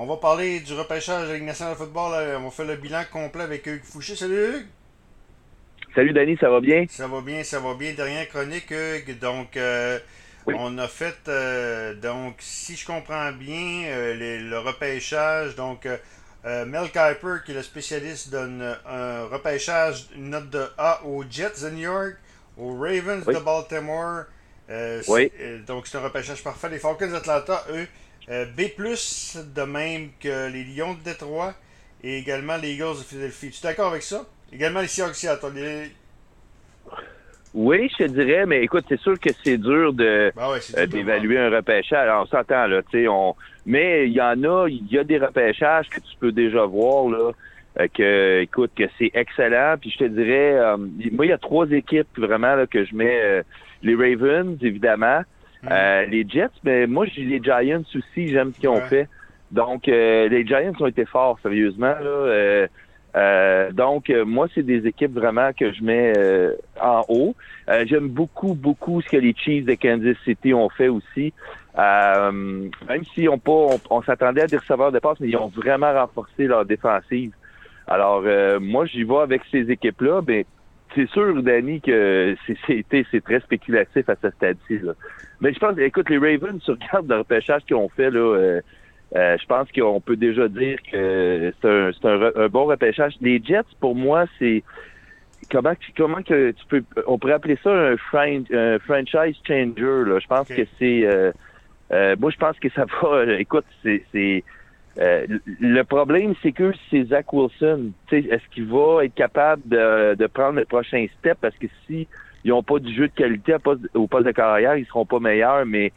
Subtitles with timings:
[0.00, 2.12] On va parler du repêchage de la Ligue nationale de football.
[2.36, 4.14] On va faire le bilan complet avec Hugues Fouché.
[4.14, 4.66] Salut Hugues!
[5.92, 6.86] Salut Danny, ça va bien?
[6.88, 7.94] Ça va bien, ça va bien.
[7.94, 9.18] Dernière chronique, Hugues.
[9.18, 9.98] Donc, euh,
[10.46, 15.56] on a fait, euh, donc, si je comprends bien, euh, le repêchage.
[15.56, 15.88] Donc,
[16.44, 21.60] Mel Kiper, qui est le spécialiste, donne un repêchage, une note de A aux Jets
[21.64, 22.14] de New York,
[22.56, 24.26] aux Ravens de Baltimore.
[25.08, 25.32] oui.
[25.66, 26.68] donc, c'est un repêchage parfait.
[26.68, 27.88] Les Falcons d'Atlanta, eux,
[28.28, 31.54] B, de même que les Lions de Détroit
[32.02, 33.50] et également les Eagles de Philadelphie.
[33.50, 34.24] Tu es d'accord avec ça?
[34.52, 35.90] Également les Seahawks Seattle.
[37.54, 41.38] Oui, je te dirais, mais écoute, c'est sûr que c'est dur de ben euh, d'évaluer
[41.38, 42.06] un repêchage.
[42.06, 43.34] Alors, on s'entend là, tu sais, on.
[43.64, 47.08] Mais il y en a, il y a des repêchages que tu peux déjà voir
[47.08, 47.32] là,
[47.80, 49.76] euh, que, écoute, que c'est excellent.
[49.80, 50.76] Puis je te dirais, euh,
[51.12, 53.42] moi, il y a trois équipes vraiment là, que je mets
[53.82, 55.22] les Ravens, évidemment,
[55.62, 56.10] hmm.
[56.10, 59.08] les Jets, mais moi j'ai les Giants aussi, j'aime ce qu'ils ont fait.
[59.50, 62.68] Donc les Giants ont été forts, sérieusement là.
[63.16, 67.34] Euh, donc, euh, moi, c'est des équipes vraiment que je mets euh, en haut.
[67.86, 71.32] J'aime beaucoup, beaucoup ce que les Chiefs de Kansas City ont fait aussi.
[71.76, 75.92] même si on pas, on, s'attendait à des receveurs de passe, mais ils ont vraiment
[75.92, 77.32] renforcé leur défensive.
[77.86, 78.22] Alors,
[78.60, 80.46] moi, j'y vais avec ces équipes-là, mais
[80.94, 82.36] c'est sûr, Danny, que
[82.66, 84.80] c'est très spéculatif à ce stade-ci.
[85.40, 88.60] Mais je pense, écoute, les Ravens, tu regardes le repêchage qu'ils ont fait, là,
[89.16, 93.14] euh, je pense qu'on peut déjà dire que c'est un, bon repêchage.
[93.20, 94.62] Les Jets, pour moi, c'est
[95.50, 97.96] comment comment que tu peux on pourrait appeler ça un,
[98.80, 100.04] franchise changer.
[100.04, 100.18] Là.
[100.18, 101.32] Je pense que c'est euh,
[101.90, 103.24] euh, moi je pense que ça va.
[103.38, 104.44] Écoute, c'est
[104.98, 107.92] le problème, c'est que c'est Zach Wilson.
[108.10, 111.38] Est-ce qu'il va être capable de, de, prendre le prochain step?
[111.40, 112.08] Parce que si
[112.44, 113.54] ils n'ont pas du jeu de qualité
[113.94, 115.92] au poste de carrière, ils seront pas meilleurs, mais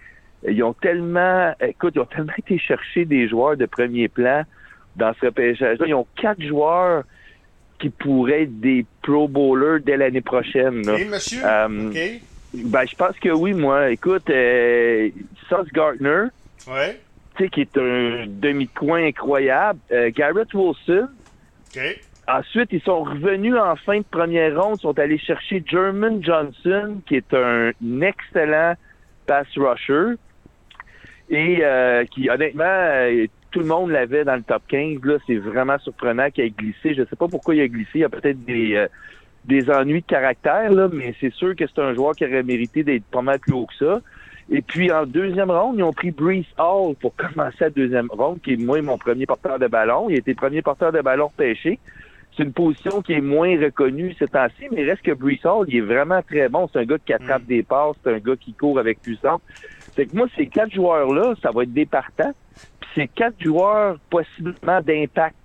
[0.47, 4.43] ils ont tellement, écoute, ils ont tellement été chercher des joueurs de premier plan
[4.95, 5.85] dans ce repêchage-là.
[5.87, 7.03] Ils ont quatre joueurs
[7.79, 10.83] qui pourraient être des Pro Bowlers dès l'année prochaine.
[10.87, 11.41] Oui, monsieur.
[11.43, 11.91] Euh,
[12.53, 13.89] ben, je pense que oui, moi.
[13.89, 15.09] Écoute, euh,
[15.49, 16.25] Sauce Gardner,
[16.67, 16.99] ouais.
[17.49, 19.79] Qui est un demi-coin incroyable.
[19.91, 21.07] Euh, Garrett Wilson.
[22.27, 27.01] Ensuite, ils sont revenus en fin de première ronde, ils sont allés chercher German Johnson,
[27.05, 28.75] qui est un excellent
[29.25, 30.15] pass rusher
[31.29, 34.99] et euh, qui, honnêtement, euh, tout le monde l'avait dans le top 15.
[35.03, 36.93] Là, c'est vraiment surprenant qu'il ait glissé.
[36.93, 37.91] Je ne sais pas pourquoi il a glissé.
[37.95, 38.87] Il y a peut-être des, euh,
[39.45, 42.83] des ennuis de caractère, là, mais c'est sûr que c'est un joueur qui aurait mérité
[42.83, 44.01] d'être pas mal plus haut que ça.
[44.53, 48.41] Et puis, en deuxième ronde, ils ont pris Brees Hall pour commencer la deuxième ronde,
[48.41, 50.09] qui est, moi, mon premier porteur de ballon.
[50.09, 51.79] Il a été premier porteur de ballon pêché.
[52.35, 55.77] C'est une position qui est moins reconnue ces temps-ci, mais reste que Brees Hall, il
[55.77, 56.69] est vraiment très bon.
[56.71, 57.45] C'est un gars qui attrape mm.
[57.45, 59.41] des passes, c'est un gars qui court avec puissance.
[59.95, 62.33] C'est que moi, ces quatre joueurs-là, ça va être des partants.
[62.81, 65.35] Puis ces quatre joueurs possiblement d'impact.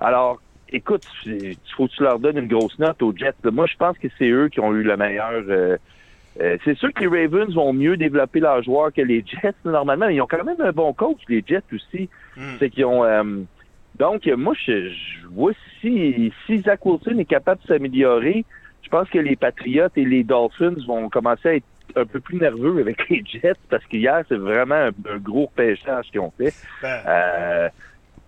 [0.00, 0.40] Alors,
[0.70, 3.34] écoute, il faut que tu leur donnes une grosse note aux Jets.
[3.44, 5.42] Moi, je pense que c'est eux qui ont eu le meilleur.
[5.48, 5.76] Euh,
[6.40, 10.06] euh, c'est sûr que les Ravens vont mieux développer leurs joueurs que les Jets normalement,
[10.06, 12.08] mais ils ont quand même un bon coach, les Jets aussi.
[12.36, 12.56] Hmm.
[12.58, 13.04] C'est qu'ils ont.
[13.04, 13.42] Euh,
[13.98, 14.92] donc, moi, je,
[15.30, 18.44] vois si, si Zach Wilson est capable de s'améliorer,
[18.82, 21.64] je pense que les Patriots et les Dolphins vont commencer à être
[21.94, 26.20] un peu plus nerveux avec les Jets parce qu'hier, c'est vraiment un, gros pêchage qu'ils
[26.20, 26.52] ont fait.
[26.82, 27.68] Ben, euh,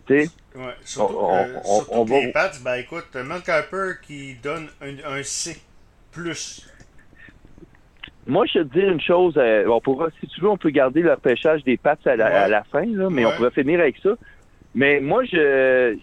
[0.07, 1.47] tu sais, ouais, surtout, on,
[1.91, 5.59] on, on, les Pats, ben écoute, Mel Kiper qui donne un, un C+.
[8.29, 9.35] Moi, je te dis une chose.
[9.37, 12.45] Euh, on pourra, si tu veux, on peut garder le pêchage des Pats à la,
[12.45, 14.11] à la fin, là, mais on pourrait finir avec ça.
[14.75, 15.97] Mais moi, je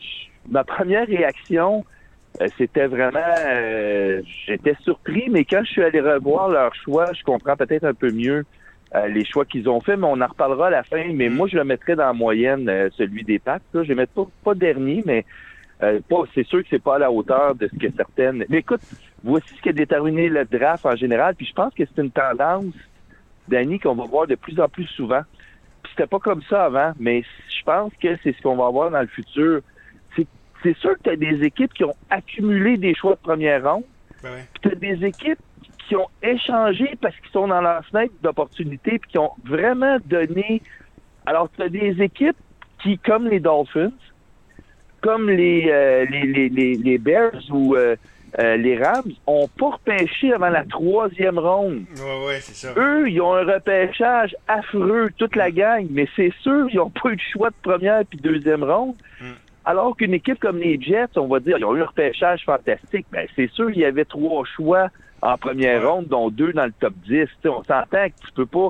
[0.50, 1.86] ma première réaction,
[2.41, 7.24] euh, c'était vraiment, euh, j'étais surpris, mais quand je suis allé revoir leur choix, je
[7.24, 8.46] comprends peut-être un peu mieux
[8.94, 11.03] euh, les choix qu'ils ont fait, mais on en reparlera à la fin.
[11.13, 13.59] Mais moi, je le mettrais dans la moyenne, celui des Pats.
[13.74, 15.25] Je ne mettrais pas, pas dernier, mais
[15.80, 18.46] pas, c'est sûr que c'est pas à la hauteur de ce que certaines.
[18.50, 18.81] Mais écoute,
[19.24, 21.36] voici ce qui a déterminé le draft en général.
[21.36, 22.74] Puis je pense que c'est une tendance,
[23.47, 25.22] Danny, qu'on va voir de plus en plus souvent.
[25.84, 28.91] Puis c'était pas comme ça avant, mais je pense que c'est ce qu'on va voir
[28.91, 29.62] dans le futur
[30.66, 33.83] c'est sûr que tu as des équipes qui ont accumulé des choix de première ronde.
[34.24, 35.39] Ben tu as des équipes
[35.88, 40.63] qui ont échangé parce qu'ils sont dans leur fenêtre d'opportunité puis qui ont vraiment donné.
[41.27, 42.38] Alors, tu as des équipes
[42.81, 43.92] qui, comme les Dolphins,
[45.06, 47.96] comme les, euh, les, les, les, Bears ou euh,
[48.40, 51.84] euh, les Rams, ont pas repêché avant la troisième ronde.
[51.96, 52.74] Ouais, ouais, c'est ça.
[52.75, 57.12] Eux, ils ont un repêchage affreux, toute la gang, mais c'est sûr, ils n'ont pas
[57.12, 58.96] eu de choix de première puis deuxième ronde.
[59.22, 59.34] Hmm.
[59.63, 63.06] Alors qu'une équipe comme les Jets, on va dire, ils ont eu un repêchage fantastique.
[63.12, 64.90] Ben, c'est sûr, il y avait trois choix
[65.22, 67.28] en première ronde, dont deux dans le top 10.
[67.46, 68.69] on s'entend que tu peux pas.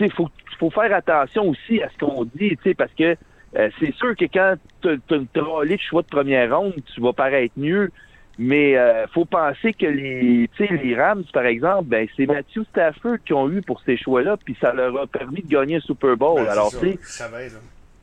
[0.00, 0.28] Il faut,
[0.58, 3.16] faut faire attention aussi à ce qu'on dit, parce que
[3.56, 7.00] Euh, c'est sûr que quand tu as une trolley de choix de première ronde, tu
[7.00, 7.90] vas paraître mieux.
[8.38, 13.34] Mais euh, faut penser que les, les Rams, par exemple, ben c'est Matthew Stafford qui
[13.34, 16.44] ont eu pour ces choix-là, puis ça leur a permis de gagner un Super Bowl.
[16.44, 16.76] Ben, Alors, tu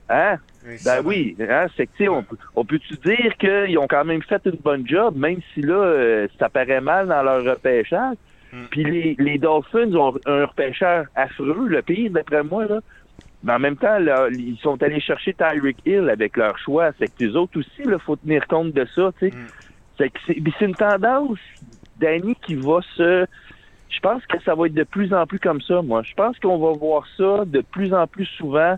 [0.10, 0.38] Hein?
[0.64, 4.22] Oui, Ben oui, hein, c'est que, on, peut- on peut-tu dire qu'ils ont quand même
[4.22, 8.16] fait une bonne job, même si là, euh, ça paraît mal dans leur repêchage?
[8.54, 8.66] Mm.
[8.70, 12.80] Puis les, les Dolphins ont un repêcheur affreux, le pire, d'après moi, là.
[13.48, 16.92] Mais en même temps, là, ils sont allés chercher Tyreek Hill avec leur choix.
[17.00, 19.14] C'est que les autres aussi, il faut tenir compte de ça.
[19.22, 19.30] Mm.
[19.98, 21.40] C'est une tendance,
[21.98, 23.26] Danny, qui va se...
[23.90, 26.04] Je pense que ça va être de plus en plus comme ça, moi.
[26.04, 28.76] Je pense qu'on va voir ça de plus en plus souvent.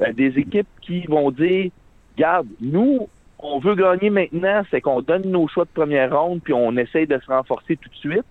[0.00, 1.70] Euh, des équipes qui vont dire,
[2.16, 6.54] garde, nous, on veut gagner maintenant, c'est qu'on donne nos choix de première ronde, puis
[6.54, 8.24] on essaye de se renforcer tout de suite.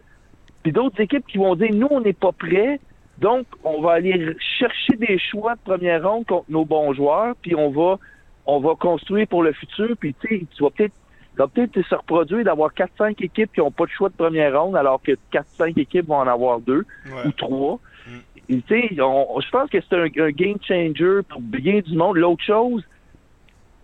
[0.63, 2.79] Puis d'autres équipes qui vont dire, nous, on n'est pas prêts,
[3.19, 7.55] donc on va aller chercher des choix de première ronde contre nos bons joueurs, puis
[7.55, 7.97] on va,
[8.45, 10.93] on va construire pour le futur, puis tu sais, tu vas peut-être
[11.37, 14.77] va peut-être se reproduire d'avoir 4-5 équipes qui n'ont pas de choix de première ronde,
[14.77, 17.27] alors que 4-5 équipes vont en avoir deux Ouais.
[17.27, 17.79] ou trois.
[18.07, 18.55] Mm.
[18.59, 22.15] Je pense que c'est un, un game changer pour bien du monde.
[22.15, 22.83] L'autre chose,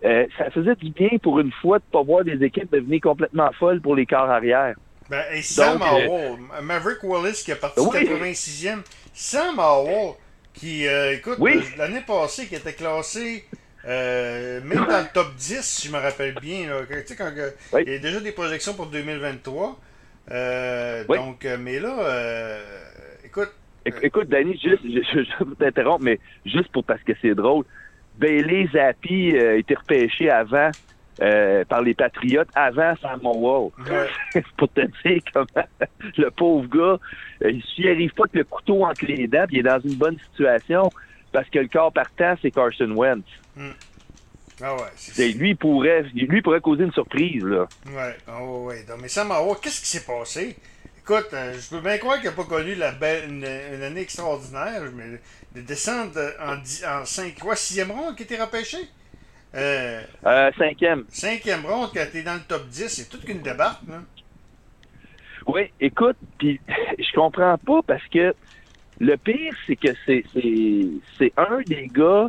[0.04, 3.50] euh, ça faisait du bien pour une fois de pas voir des équipes devenir complètement
[3.58, 4.76] folles pour les quarts arrière.
[5.12, 7.98] Ben, et Sam Donc, euh, Howell, Maverick Wallace qui a parti Oui.
[8.08, 8.82] 86e.
[9.12, 10.14] Sam Howell,
[10.54, 11.52] qui, euh, écoute, Oui.
[11.58, 13.44] euh, l'année passée, qui était classé
[13.84, 16.66] euh, même dans le top 10, si je me rappelle bien.
[16.70, 17.82] Là, que, tu sais, quand, que- Oui.
[17.86, 19.78] Il y a déjà des projections pour 2023.
[20.30, 21.18] Euh, Oui.
[21.18, 22.56] Donc, mais là,
[23.22, 23.50] écoute,
[23.84, 27.66] Éc- Écoute, Danny, juste, je, je, vais t'interrompre, mais juste pour parce que c'est drôle.
[28.16, 30.70] Bailey Zappi a été repêché avant
[31.20, 33.70] euh, par les Patriotes, avant Sam Howell.
[33.90, 35.66] ouais, pour te dire comment
[36.16, 36.98] le pauvre gars,
[37.44, 39.94] euh, s'il arrive pas avec le couteau entre les dents, puis il est dans une
[39.96, 40.90] bonne situation,
[41.32, 43.24] parce que le corps partant, c'est Carson Wentz.
[44.62, 47.66] ah ouais, c'est- Et lui, pourrait, lui pourrait causer une surprise, là.
[47.86, 48.84] Ouais, ah ouais.
[48.88, 50.56] Non, mais Sam Howell, qu'est-ce qui s'est passé?
[50.98, 53.44] Écoute, euh, je peux bien croire qu'il n'a pas connu la belle, une,
[53.74, 55.18] une année extraordinaire, mais
[55.54, 58.78] de descendre en, en 5, quoi, 6e ronde qui était repêché?
[59.54, 61.04] Euh, Euh, cinquième.
[61.08, 64.00] cinquième ronde a été dans le top 10, c'est toute qu'une débarque, là.
[65.46, 66.60] Oui, écoute, puis
[66.98, 68.34] je comprends pas parce que
[69.00, 70.86] le pire, c'est que c'est c'est
[71.18, 72.28] c'est un des gars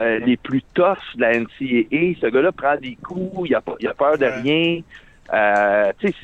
[0.00, 2.18] euh, les plus toughs de la NCAA.
[2.20, 4.80] Ce gars-là prend des coups, il a, il a peur de rien.
[5.34, 6.14] Euh, tu sais,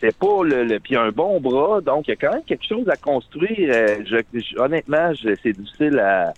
[0.00, 2.66] c'est pas le, le puis un bon bras, donc il y a quand même quelque
[2.66, 3.56] chose à construire.
[3.58, 6.34] Euh, je- je- honnêtement, je- c'est difficile à,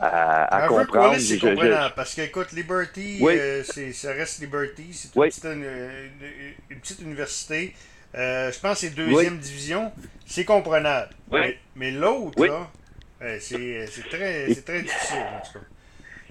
[0.00, 1.14] à, à comprendre.
[1.18, 3.34] C'est Je- je- parce que, écoute, Liberty, Oui.
[3.38, 5.28] euh, c'est- ça reste Liberty, c'est une, Oui.
[5.28, 7.74] petite, une- une- une petite université.
[8.14, 9.92] Euh, je pense que c'est deuxième division,
[10.26, 11.10] c'est comprenable.
[11.30, 11.40] Oui.
[11.40, 12.68] Mais, mais l'autre, là,
[13.22, 15.64] euh, c'est très, très difficile, en tout cas.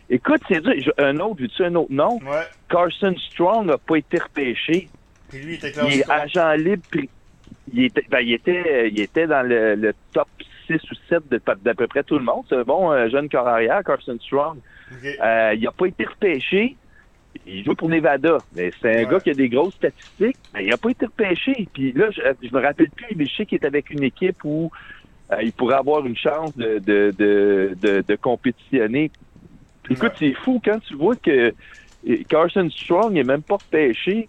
[0.09, 0.73] Écoute, c'est dur.
[0.97, 2.17] Un autre, veux-tu un autre nom?
[2.23, 2.43] Ouais.
[2.69, 4.87] Carson Strong n'a pas été repêché.
[5.29, 6.83] Puis lui, il était Il est agent libre.
[6.89, 7.09] puis
[7.73, 10.29] il, était, ben, il, était, il était dans le, le top
[10.67, 12.43] 6 ou 7 de- d'à peu près tout le monde.
[12.49, 14.57] C'est un bon euh, jeune corps arrière, Carson Strong.
[15.03, 16.75] Euh, il n'a pas été repêché.
[17.45, 18.37] Il joue pour Nevada.
[18.55, 19.11] Mais c'est un Ouais.
[19.11, 20.37] gars qui a des grosses statistiques.
[20.53, 21.67] Mais il n'a pas été repêché.
[21.73, 24.43] Puis là, je, je me rappelle plus, mais je sais qu'il est avec une équipe
[24.43, 24.71] où
[25.31, 27.75] euh, il pourrait avoir une chance de, de,
[28.07, 29.11] de, compétitionner.
[29.89, 30.15] Écoute, Ouais.
[30.19, 31.53] c'est fou quand tu vois que
[32.09, 34.27] euh, Carson Strong n'est même pas repêché.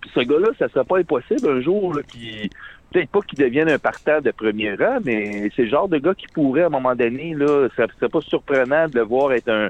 [0.00, 2.48] Puis ce gars-là, ça serait pas impossible un jour là, qu'il
[2.96, 6.14] peut-être pas qu'il devienne un partant de premier rang, mais c'est le genre de gars
[6.14, 9.48] qui pourrait à un moment donné, là, ça serait pas surprenant de le voir être
[9.50, 9.68] un,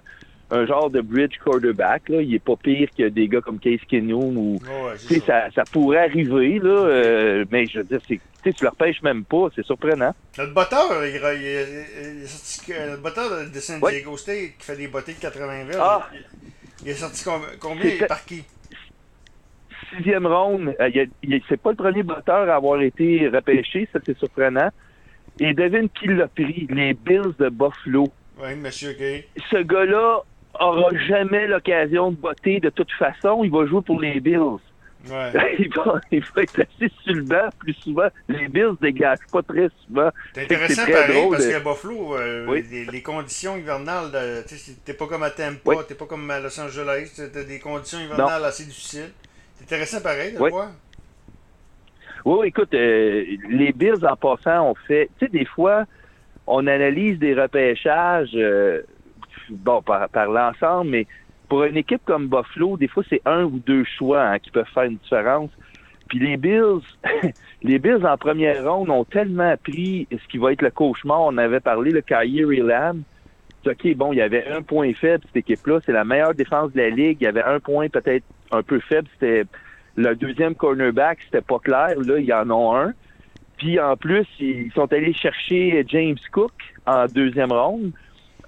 [0.51, 2.09] un genre de bridge quarterback.
[2.09, 2.23] Là.
[2.23, 5.27] Il est pas pire que des gars comme Case Keenum ou Ouais, ça.
[5.27, 9.25] ça, ça pourrait arriver, là, euh, mais je veux dire, c'est, tu le repêches même
[9.25, 10.15] pas, c'est surprenant.
[10.39, 13.93] Notre botteur, il, il, il- est sorti, notre botteur de, San Oui.
[13.95, 16.09] Diego State qui fait des bottées de 80 verges, Ah.
[16.85, 18.45] il, est sorti com- combien C'est- par qui?
[19.95, 21.07] Sixième ronde, euh,
[21.49, 24.71] c'est pas le premier batteur à avoir été repêché, ça c'est surprenant.
[25.39, 28.09] Et devine qui l'a pris, les Bills de Buffalo.
[28.43, 29.29] Oui, monsieur Gay.
[29.51, 30.21] Ce gars-là
[30.59, 34.59] aura jamais l'occasion de botter de toute façon, il va jouer pour les Bills.
[35.09, 35.31] Ouais.
[35.61, 38.09] Il va, il va être assis sur le banc plus souvent.
[38.29, 40.11] Les Bills dégagent pas très souvent.
[40.35, 42.65] C'est intéressant très pareil drôle, parce euh, qu'à Buffalo, euh, Oui.
[42.69, 45.77] les, les conditions hivernales, de- tu sais, t'es pas comme à Tampa, Oui.
[45.87, 49.13] t'es pas comme à Los Angeles, t'as des conditions hivernales assez difficiles.
[49.57, 50.51] C'est intéressant pareil de Oui.
[50.51, 50.71] voir?
[52.25, 55.09] Oui, écoute, euh, les Bills, en passant, ont fait...
[55.19, 55.85] Tu sais, des fois,
[56.47, 58.83] on analyse des repêchages, euh,
[59.49, 61.07] bon, par, par l'ensemble, mais
[61.49, 64.67] pour une équipe comme Buffalo, des fois, c'est un ou deux choix hein, qui peuvent
[64.75, 65.51] faire une différence.
[66.09, 66.81] Puis les Bills,
[67.63, 71.21] les Bills, en première ronde, ont tellement appris ce qui va être le cauchemar.
[71.21, 73.03] On avait parlé, le Kyrie Lamb.
[73.65, 75.81] OK, bon, il y avait un point faible, cette équipe-là.
[75.85, 77.19] C'est la meilleure défense de la Ligue.
[77.21, 79.09] Il y avait un point peut-être un peu faible.
[79.15, 79.45] C'était
[79.97, 81.95] le deuxième cornerback, c'était pas clair.
[81.99, 82.93] Là, il y en a un.
[83.57, 86.53] Puis en plus, ils sont allés chercher James Cook
[86.87, 87.93] en deuxième ronde,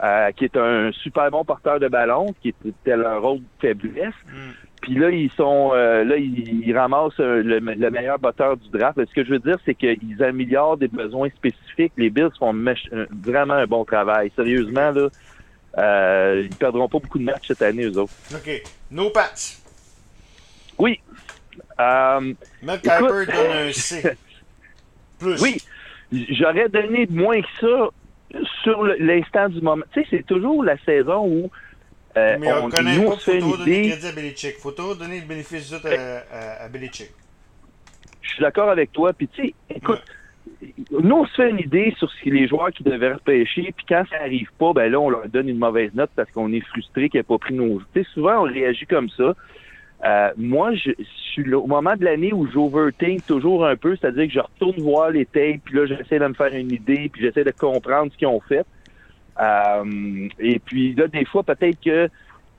[0.02, 4.14] euh, qui est un super bon porteur de ballon, qui était leur rôle de faiblesse.
[4.26, 4.50] Mm.
[4.83, 8.99] Puis là, ils sont euh, là, ils, ramassent le, meilleur batteur du draft.
[9.05, 11.93] Ce que je veux dire, c'est qu'ils améliorent des besoins spécifiques.
[11.97, 12.55] Les Bills font
[13.25, 14.31] vraiment un bon travail.
[14.37, 15.09] Sérieusement, là,
[15.78, 18.12] euh, ils perdront pas beaucoup de matchs cette année, eux autres.
[18.35, 18.62] OK.
[18.90, 19.67] No Pats.
[20.78, 21.00] Oui.
[21.80, 24.02] Euh, Mel donne un C.
[25.18, 25.42] Plus.
[25.42, 25.61] Oui.
[26.30, 27.90] J'aurais donné moins que ça
[28.62, 29.85] sur l'instant du moment.
[29.92, 31.50] Tu sais, c'est toujours la saison où
[32.16, 34.56] euh, Mais on, connaît pas, faut toujours donner crédit à Belichick.
[34.56, 37.11] faut toujours donner le bénéfice du à, à, Belichick.
[38.23, 39.12] Je suis d'accord avec toi.
[39.12, 40.02] Puis tu sais, écoute,
[40.90, 43.85] nous on se fait une idée sur ce que les joueurs qui devaient repêcher, puis
[43.88, 46.61] quand ça n'arrive pas, ben là on leur donne une mauvaise note parce qu'on est
[46.61, 47.80] frustré qu'ils n'aient pas pris nos.
[47.94, 49.35] Tu sais, souvent on réagit comme ça.
[50.05, 50.90] Euh, moi, je,
[51.33, 55.11] suis au moment de l'année où j'overthink toujours un peu, c'est-à-dire que je retourne voir
[55.11, 58.17] les tapes, puis là j'essaie de me faire une idée, puis j'essaie de comprendre ce
[58.17, 58.64] qu'ils ont fait.
[59.40, 62.09] Euh, et puis là, des fois, peut-être que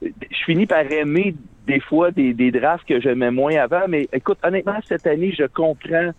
[0.02, 1.36] je finis par aimer
[1.68, 5.46] des fois des, des drafts que j'aimais moins avant, mais écoute, honnêtement, cette année, je
[5.46, 6.12] comprends.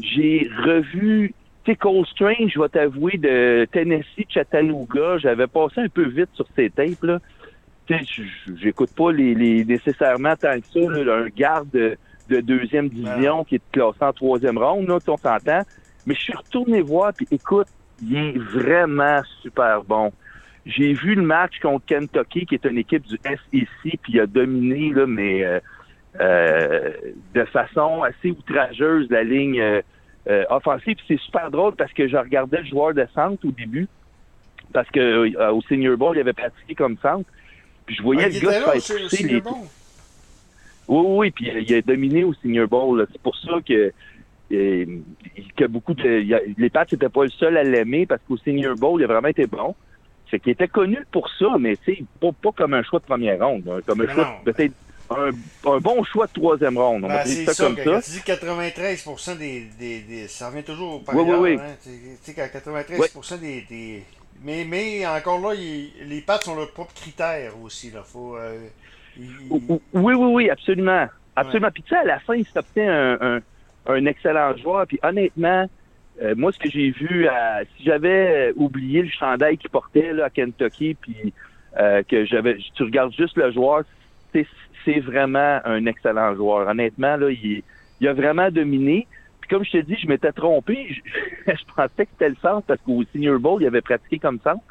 [0.00, 5.88] J'ai revu, tu sais, Cole Strange, je vais t'avouer, de Tennessee, Chattanooga, j'avais passé un
[5.88, 7.18] peu vite sur ces tapes-là.
[7.88, 11.96] J'écoute pas les, les, nécessairement tant que ça, un garde de,
[12.40, 15.62] deuxième division qui est classé en troisième ronde, là, on s'entend.
[16.06, 17.68] Mais je suis retourné voir, puis écoute,
[18.02, 20.12] il est vraiment super bon.
[20.66, 24.26] J'ai vu le match contre Kentucky, qui est une équipe du SEC, puis il a
[24.26, 25.60] dominé, là, mais euh,
[26.20, 26.90] euh,
[27.34, 30.96] de façon assez outrageuse la ligne euh, offensive.
[31.06, 33.86] C'est super drôle parce que je regardais le joueur de centre au début,
[34.72, 37.30] parce que au Senior Bowl, il avait pratiqué comme centre.
[37.86, 39.42] Puis je voyais ah, le gars se faire pousser les...
[40.88, 43.06] Oui, oui, puis il a dominé au Senior Bowl.
[43.10, 43.92] C'est pour ça que
[44.50, 44.86] et,
[45.56, 46.24] que beaucoup de,
[46.56, 49.28] les Pats n'étaient pas le seul à l'aimer parce qu'au Senior Bowl, il a vraiment
[49.28, 49.74] été bon.
[50.30, 53.38] C'est qu'il était connu pour ça, mais c'est pas, pas comme un choix de première
[53.44, 54.72] ronde, hein, comme un choix peut-être
[55.08, 55.30] un,
[55.70, 57.04] un, bon choix de troisième ronde.
[57.04, 58.02] On ben, ça, ça comme ça.
[58.02, 61.58] Tu dis 93 des, des, des, Ça revient toujours au par oui, oui, oui.
[61.60, 61.90] Hein, tu
[62.22, 64.02] sais, 93 des, des,
[64.42, 67.90] Mais, mais encore là, les Pats ont leurs propres critères aussi.
[67.90, 68.02] Là.
[68.02, 68.68] Faut, euh,
[69.18, 71.06] Oui, oui, oui, absolument.
[71.34, 71.70] Absolument.
[71.70, 73.40] Puis tu sais, à la fin, il s'obtient un, un
[73.86, 74.86] un excellent joueur.
[74.86, 75.68] Puis honnêtement,
[76.22, 77.26] euh, moi, ce que j'ai vu,
[77.76, 81.32] si j'avais oublié le chandail qu'il portait là, à Kentucky, puis
[81.78, 83.82] euh, que j'avais, tu regardes juste le joueur,
[84.32, 86.68] c'est vraiment un excellent joueur.
[86.68, 87.62] Honnêtement, là, il,
[88.00, 89.06] il, a vraiment dominé.
[89.46, 90.88] Puis comme je te dis, je m'étais trompé.
[91.46, 94.40] Je, je, pensais que c'était le centre parce qu'au Senior Bowl, il avait pratiqué comme
[94.42, 94.62] centre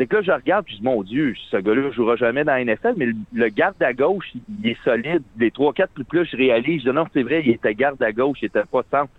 [0.00, 2.42] c'est que là, je regarde, puis je dis, mon Dieu, ce gars-là ne jouera jamais
[2.42, 5.22] dans la NFL, mais le, garde à gauche, il, est solide.
[5.38, 8.02] Les trois, quatre plus plus, je réalise, je dis, non, c'est vrai, il était garde
[8.02, 9.12] à gauche, il était pas centre.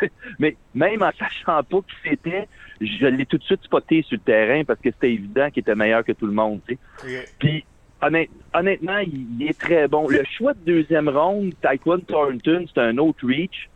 [0.38, 2.46] mais même en sachant pas qui c'était,
[2.80, 5.74] je l'ai tout de suite spoté sur le terrain parce que c'était évident qu'il était
[5.74, 7.24] meilleur que tout le monde, tu sais.
[7.40, 7.64] Puis,
[8.00, 10.08] honnêtement, il, est très bon.
[10.08, 13.68] Le choix de deuxième ronde, Taekwondo Thornton, c'est un autre reach.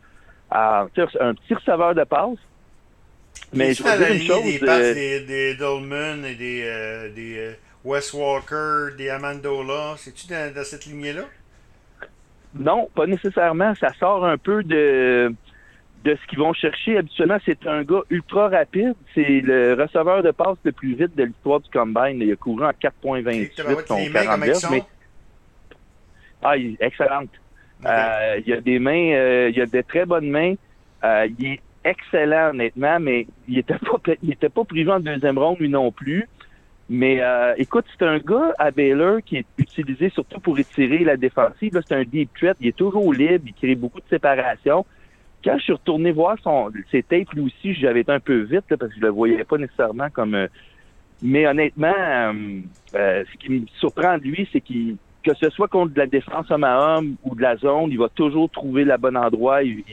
[0.51, 2.37] Un petit receveur de passe.
[3.53, 4.43] Mais je veux une chose.
[4.43, 4.93] Des, euh...
[4.93, 7.53] des, des Dolman et des, euh, des euh,
[7.83, 11.23] Wes Walker, des Amandola, c'est-tu dans, dans, cette lignée-là?
[12.55, 13.73] Non, pas nécessairement.
[13.75, 15.33] Ça sort un peu de,
[16.03, 16.97] de ce qu'ils vont chercher.
[16.97, 18.95] Habituellement, c'est un gars ultra rapide.
[19.13, 22.21] C'est le receveur de passe le plus vite de l'histoire du combine.
[22.21, 23.85] Il a couru en 4.28.
[23.87, 24.83] son 40 mais...
[26.41, 27.29] Ah, excellente.
[27.85, 30.55] Euh, il a des mains, euh, il a des très bonnes mains.
[31.03, 35.37] Euh, il est excellent, honnêtement, mais il était pas, il était pas privé en deuxième
[35.37, 36.27] ronde, lui non plus.
[36.89, 41.17] Mais euh, écoute, c'est un gars à Baylor qui est utilisé surtout pour étirer la
[41.17, 41.79] défensive.
[41.87, 42.57] C'est un deep threat.
[42.59, 43.45] Il est toujours libre.
[43.45, 44.85] Il crée beaucoup de séparation.
[45.43, 48.65] Quand je suis retourné voir son, ses tapes, lui aussi, j'avais été un peu vite
[48.67, 50.33] parce que je le voyais pas nécessairement comme.
[50.33, 50.47] Euh,
[51.21, 55.93] mais honnêtement, euh, ce qui me surprend de lui, c'est qu'il que ce soit contre
[55.93, 58.97] de la défense homme à homme ou de la zone, il va toujours trouver le
[58.97, 59.63] bon endroit.
[59.63, 59.83] il,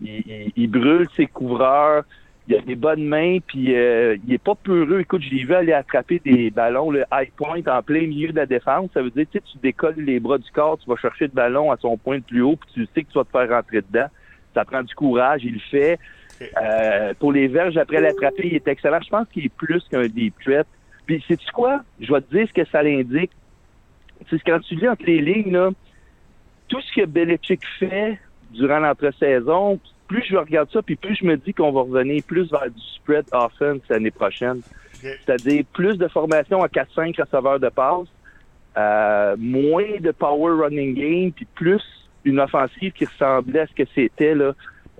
[0.00, 2.04] il, brûle ses couvreurs.
[2.46, 5.00] Il a des bonnes mains, puis euh, il est pas peureux.
[5.00, 8.36] Écoute, je l'ai vu aller attraper des ballons, le high point en plein milieu de
[8.36, 8.90] la défense.
[8.92, 11.32] Ça veut dire, tu sais, tu décolles les bras du corps, tu vas chercher le
[11.32, 13.48] ballon à son point le plus haut, puis tu sais que tu vas te faire
[13.48, 14.08] rentrer dedans.
[14.52, 15.98] Ça prend du courage, il le fait.
[16.60, 19.00] Euh, pour les verges, après l'attraper, il est excellent.
[19.02, 20.66] Je pense qu'il est plus qu'un deep threat.
[21.06, 21.80] Puis, sais-tu quoi?
[21.98, 23.30] Je vais te dire ce que ça l'indique.
[24.30, 25.70] C'est quand tu lis entre les lignes, là,
[26.68, 28.18] tout ce que Belichick fait
[28.50, 32.50] durant l'entre-saison, plus je regarde ça, puis plus je me dis qu'on va revenir plus
[32.50, 34.60] vers du spread offense l'année prochaine.
[34.92, 38.08] C'est-à-dire plus de formation à 4-5 receveurs de passe,
[38.76, 41.82] euh, moins de power running game, puis plus
[42.24, 44.52] une offensive qui ressemblait à ce que c'était là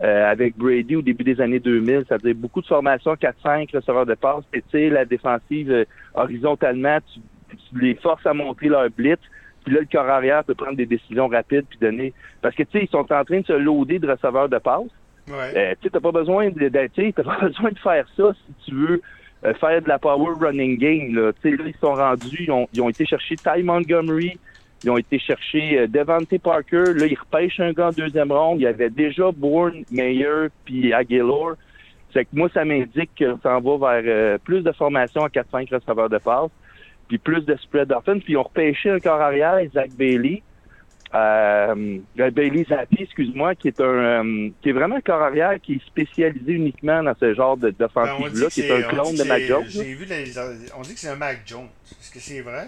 [0.03, 2.05] euh, avec Brady au début des années 2000.
[2.07, 7.21] C'est-à-dire beaucoup de formation 4-5 receveurs de passe, tu sais, la défensive euh, horizontalement, tu,
[7.55, 9.21] tu les forces à monter leur blitz,
[9.65, 12.13] puis là, le corps arrière peut prendre des décisions rapides puis donner.
[12.43, 14.91] Parce que tu sais, ils sont en train de se loader de receveurs de passe.
[15.29, 15.57] Ouais.
[15.57, 18.65] Euh, tu sais, t'as pas besoin de, de t'as pas besoin de faire ça si
[18.67, 19.03] tu veux
[19.45, 21.15] euh, faire de la power running game.
[21.15, 21.33] Là.
[21.43, 24.39] Tu sais, là, ils sont rendus, ils ont, ils ont été chercher Ty Montgomery,
[24.85, 26.93] ils ont été chercher euh, Devante Parker.
[26.95, 28.61] Là, ils repêchent un gars en deuxième ronde.
[28.61, 31.55] Il y avait déjà Bourne, Meyer, puis Aguilar.
[32.13, 36.09] C'est que moi, ça m'indique qu'on s'en va vers plus de formation à 4-5 receveurs
[36.09, 36.51] de passe,
[37.15, 38.23] puis plus de spread offense.
[38.25, 40.43] Puis ils ont repêché un corps arrière, Zach Bailey.
[41.15, 45.75] Euh, Bailey Zappi, excuse-moi, qui est un euh, qui est vraiment un corps arrière qui
[45.75, 49.23] est spécialisé uniquement dans ce genre de- Ben, d'offensive-là, que qui est un clone de
[49.23, 49.63] Mac Jones.
[49.63, 49.69] là.
[49.71, 50.25] J'ai vu les,
[50.77, 51.69] on dit que c'est un Mac Jones.
[52.01, 52.65] Est-ce que c'est vrai?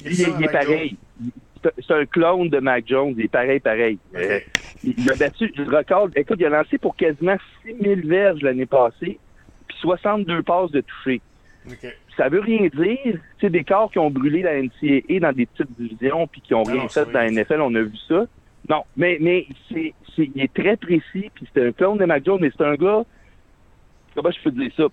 [0.00, 0.96] Il, est- il est pareil.
[1.62, 3.14] C'est- un clone de Mac Jones.
[3.16, 3.98] Il est pareil, pareil.
[4.16, 4.40] Euh,
[4.82, 6.08] il, a battu le record.
[6.16, 9.18] Écoute, il a lancé pour quasiment 6000 verges l'année passée,
[9.68, 11.20] puis 62 passes de toucher.
[12.16, 13.18] Ça veut rien dire.
[13.40, 16.62] C'est des corps qui ont brûlé la NCAA dans des petites divisions, puis qui ont
[16.62, 17.60] Non, rien non, fait dans la NFL.
[17.60, 18.24] On a vu ça.
[18.68, 22.24] Non, mais mais c'est c'est- il est très précis, puis c'est un clone de Mac
[22.24, 23.02] Jones, mais c'est un gars.
[24.14, 24.84] Comment je peux dire ça?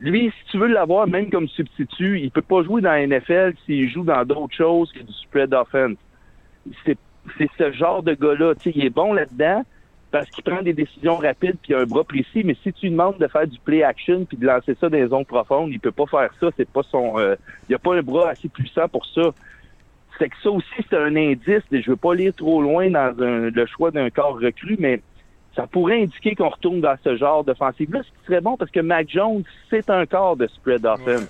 [0.00, 3.54] Lui, si tu veux l'avoir, même comme substitut, il peut pas jouer dans la NFL
[3.64, 5.96] s'il joue dans d'autres choses que du spread offense.
[6.84, 6.98] C'est
[7.36, 8.54] c'est ce genre de gars-là.
[8.54, 9.62] Tu sais, il est bon là-dedans
[10.10, 12.86] parce qu'il prend des décisions rapides puis il a un bras précis, mais si tu
[12.86, 15.70] lui demandes de faire du play action puis de lancer ça dans les zones profondes,
[15.70, 16.48] il peut pas faire ça.
[16.56, 17.18] C'est pas son.
[17.18, 17.36] euh,
[17.68, 19.32] il a pas un bras assez puissant pour ça.
[20.18, 21.62] C'est que ça aussi, c'est un indice.
[21.70, 25.00] Et je veux pas lire trop loin dans un- le choix d'un corps recru, mais
[25.54, 28.80] ça pourrait indiquer qu'on retourne dans ce genre d'offensive-là, ce qui serait bon parce que
[28.80, 31.26] Mac Jones, c'est un corps de spread offense.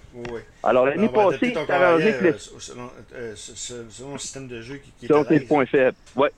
[0.63, 2.83] Alors l'année passée, c'est arrangé que le euh, selon,
[3.15, 5.97] euh, selon- le système de jeu qui, qui est à tes points faibles.
[6.17, 6.31] Ouais.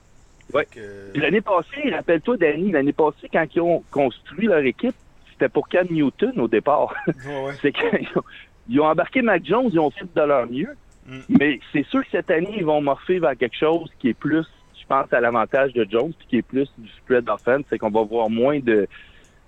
[0.53, 0.65] Ouais.
[0.71, 4.95] Fait que- Puis l'année passée, rappelle-toi, Danny, l'année passée, quand ils ont construit leur équipe,
[5.31, 6.93] c'était pour Cam Newton au départ.
[7.07, 7.13] Ouais,
[7.45, 7.53] ouais.
[7.61, 8.23] c'est qu'ils ont,
[8.69, 10.69] ils ont embarqué Mac Jones, ils ont fait de leur mieux.
[11.07, 11.19] Mm.
[11.39, 14.45] Mais c'est sûr que cette année, ils vont morpher vers quelque chose qui est plus,
[14.79, 17.63] je pense, à l'avantage de Jones, puis qui est plus du spread offense.
[17.69, 18.87] C'est qu'on va voir moins de,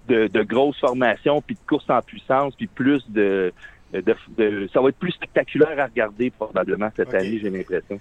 [0.08, 3.54] de, de grosses formations, puis de courses en puissance, puis plus de,
[3.94, 8.00] de, de- Ça va être plus spectaculaire à regarder, probablement, cette année, j'ai l'impression.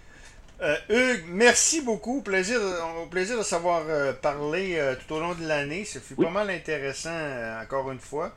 [0.63, 2.23] Euh, Hugues, merci beaucoup.
[2.23, 2.61] Plaisir,
[3.03, 5.85] au plaisir de savoir euh, parler euh, tout au long de l'année.
[5.85, 6.25] Ça fut Oui.
[6.27, 8.33] pas mal intéressant, euh, encore une fois.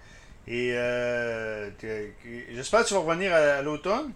[0.48, 0.72] Et
[1.80, 4.12] que- que- j'espère que tu vas revenir à, à l'automne.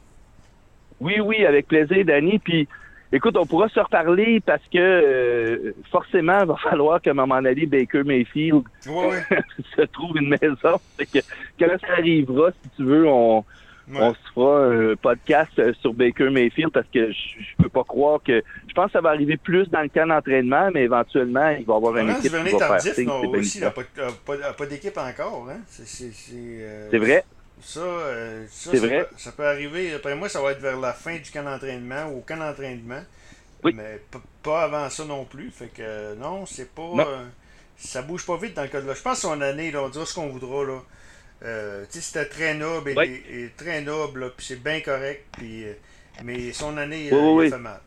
[0.99, 2.39] Oui, oui, avec plaisir, Danny.
[2.39, 2.67] Puis,
[3.11, 8.03] écoute, on pourra se reparler parce que forcément, il va falloir un moment donné, Baker
[8.03, 9.23] Mayfield Ouais, ouais.
[9.75, 10.79] se trouve une maison.
[10.97, 11.19] Que
[11.59, 13.43] quand ça arrivera, si tu veux, on,
[13.89, 13.97] Ouais.
[14.01, 18.21] on se fera un podcast euh, sur Baker Mayfield parce que je, peux pas croire
[18.23, 18.43] que.
[18.67, 21.73] Je pense que ça va arriver plus dans le camp d'entraînement, mais éventuellement, il va
[21.73, 23.81] y avoir Laurent équipe qui va faire signe, aussi, n'a pas,
[24.43, 25.47] a pas, d'équipe encore.
[25.49, 25.59] Hein?
[25.67, 27.23] C'est, euh, C'est vrai.
[27.61, 29.03] Ça, euh, ça, ça vrai.
[29.03, 29.93] peut- ça peut arriver.
[29.93, 33.01] Après moi, ça va être vers la fin du camp d'entraînement ou au camp d'entraînement.
[33.63, 33.73] Oui.
[33.75, 33.99] Mais
[34.43, 35.51] pas avant ça non plus.
[35.51, 36.81] Fait que euh, non, c'est pas.
[36.83, 36.99] Non.
[36.99, 37.25] euh,
[37.77, 38.93] ça bouge pas vite dans le cas de là.
[38.93, 40.63] Je pense que son année, là, on dira ce qu'on voudra.
[40.63, 40.79] Là.
[41.43, 43.23] Euh, tu sais, c'était très noble et, Oui.
[43.29, 45.25] et- et très noble, puis c'est bien correct.
[45.37, 45.73] Puis, euh,
[46.23, 47.79] mais son année, Oui, euh, oui, il a fait mal.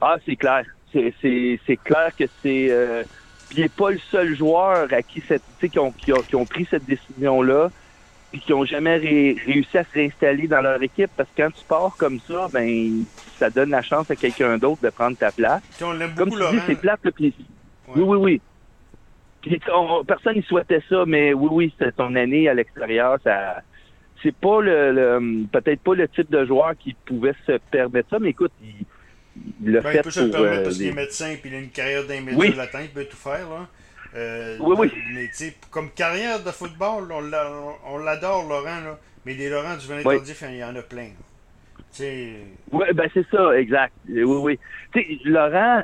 [0.00, 0.64] Ah, c'est clair.
[0.92, 2.68] C'est, c'est, c'est clair que c'est.
[2.70, 3.04] Euh,
[3.48, 6.34] puis il n'est pas le seul joueur à qui cette, qui ont, qui, ont, qui
[6.36, 7.70] ont pris cette décision-là,
[8.32, 11.50] puis qui n'ont jamais ré- réussi à se réinstaller dans leur équipe, parce que quand
[11.50, 13.04] tu pars comme ça, ben
[13.38, 15.62] ça donne la chance à quelqu'un d'autre de prendre ta place.
[15.76, 16.64] Puis on l'aime Comme beaucoup, tu dis, Laurent.
[16.66, 17.34] c'est plate, là, puis
[17.86, 17.94] Ouais.
[17.96, 18.40] Oui, oui, oui.
[19.44, 23.60] Puis on- personne ne souhaitait ça, mais oui, oui, c'est ton année à l'extérieur, ça.
[24.22, 28.18] C'est pas le, le- peut-être pas le type de joueur qui pouvait se permettre ça,
[28.18, 28.86] mais écoute, il,
[29.62, 30.40] il l'a Ben, fait il peut se le pour.
[30.40, 32.54] permettre euh, parce qu'il des- est médecin puis il a une carrière d'un médecin Oui.
[32.56, 33.46] latin, il peut tout faire.
[33.50, 33.68] Là.
[34.16, 34.92] Euh, Oui, oui.
[35.12, 37.50] Mais tu sais, comme carrière de football, on l'a-
[37.86, 40.02] on l'adore, Laurent, là, mais des Laurent du Oui.
[40.16, 41.08] Tardif, il y en a plein.
[42.72, 43.92] Oui, ben c'est ça, exact.
[44.10, 44.58] Euh, Oui, oui.
[44.92, 45.82] Tu sais, Laurent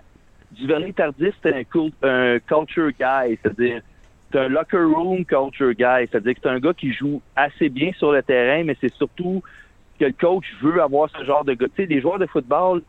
[0.51, 1.63] Duvernay Tardif, c'est un,
[2.09, 3.83] un culture guy, c'est-à-dire
[4.33, 7.93] c'est un locker room culture guy, c'est-à-dire que c'est un gars qui joue assez bien
[7.99, 9.43] sur le terrain, mais c'est surtout
[9.99, 11.67] que le coach veut avoir ce genre de gars.
[11.75, 12.83] Tu sais, les joueurs de football,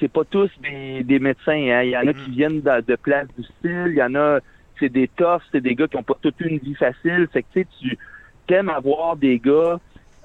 [0.00, 1.52] c'est pas tous des, des médecins.
[1.52, 1.82] Hein.
[1.82, 2.32] Il y en a qui Mm.
[2.32, 4.40] viennent de, de places du style, il y en a,
[4.78, 7.28] c'est des toughs, c'est des gars qui ont pas toute une vie facile.
[7.32, 7.98] C'est que tu sais, tu
[8.46, 9.78] t'aimes avoir des gars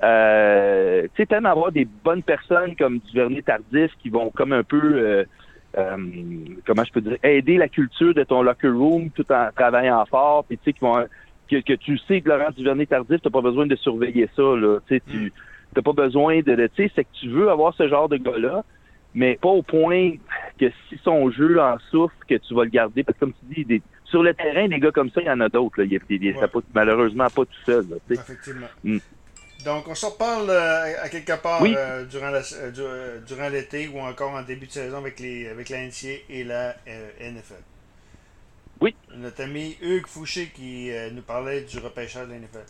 [0.03, 4.63] euh, tu sais, t'aimes avoir des bonnes personnes comme Duvernay Tardif qui vont comme un
[4.63, 5.25] peu, euh,
[5.77, 5.97] euh,
[6.65, 10.43] comment je peux dire, aider la culture de ton locker room tout en travaillant fort,
[10.45, 11.05] puis tu sais, qui vont,
[11.49, 14.79] que, tu sais que Laurent Duvernay tardif, t'as pas besoin de surveiller ça, là.
[14.87, 15.33] Tu sais, tu
[15.75, 18.63] n'as pas besoin de, tu sais, c'est que tu veux avoir ce genre de gars-là,
[19.13, 20.13] mais pas au point
[20.59, 23.03] que si son jeu en souffre, que tu vas le garder.
[23.03, 25.39] Parce que comme tu dis, sur le terrain, des gars comme ça, il y en
[25.41, 25.83] a d'autres.
[25.83, 27.85] Il, il, pas, malheureusement pas tout seul.
[28.09, 28.67] Effectivement.
[28.83, 28.97] Mm.
[29.63, 33.99] Donc, on se reparle euh, à quelque part euh, durant, la, euh, durant l'été ou
[33.99, 36.75] encore en début de saison avec, les, avec la NCA et la
[37.19, 37.61] NFL.
[38.79, 38.95] Oui.
[39.15, 42.59] Notre ami Hugues Fouché qui nous parlait du repêchage de la NFL.